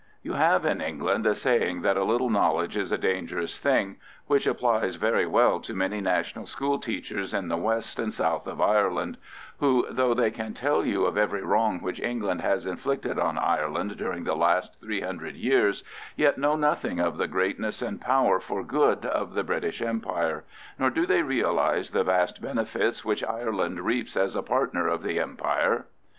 You 0.23 0.33
have 0.33 0.65
in 0.65 0.81
England 0.81 1.27
a 1.27 1.35
saying 1.35 1.83
that 1.83 1.95
a 1.95 2.03
little 2.03 2.31
knowledge 2.31 2.75
is 2.75 2.91
a 2.91 2.97
dangerous 2.97 3.59
thing, 3.59 3.97
which 4.25 4.47
applies 4.47 4.95
very 4.95 5.27
well 5.27 5.59
to 5.59 5.75
many 5.75 6.01
national 6.01 6.47
school 6.47 6.79
teachers 6.79 7.35
in 7.35 7.49
the 7.49 7.55
west 7.57 7.99
and 7.99 8.11
south 8.11 8.47
of 8.47 8.59
Ireland, 8.59 9.19
who, 9.59 9.85
though 9.91 10.15
they 10.15 10.31
can 10.31 10.55
tell 10.55 10.83
you 10.83 11.05
of 11.05 11.19
every 11.19 11.43
wrong 11.43 11.81
which 11.83 11.99
England 11.99 12.41
has 12.41 12.65
inflicted 12.65 13.19
on 13.19 13.37
Ireland 13.37 13.95
during 13.97 14.23
the 14.23 14.33
last 14.35 14.81
three 14.81 15.01
hundred 15.01 15.35
years, 15.35 15.83
yet 16.15 16.35
know 16.35 16.55
nothing 16.55 16.99
of 16.99 17.19
the 17.19 17.27
greatness 17.27 17.79
and 17.83 18.01
power 18.01 18.39
for 18.39 18.63
good 18.63 19.05
of 19.05 19.35
the 19.35 19.43
British 19.43 19.83
Empire; 19.83 20.45
nor 20.79 20.89
do 20.89 21.05
they 21.05 21.21
realise 21.21 21.91
the 21.91 22.03
vast 22.03 22.41
benefits 22.41 23.05
which 23.05 23.23
Ireland 23.23 23.81
reaps 23.81 24.17
as 24.17 24.35
a 24.35 24.41
partner 24.41 24.87
of 24.87 25.03
the 25.03 25.19
Empire. 25.19 25.85